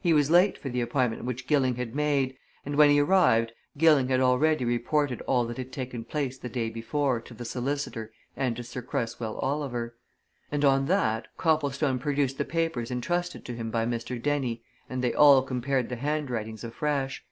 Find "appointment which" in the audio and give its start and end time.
0.80-1.46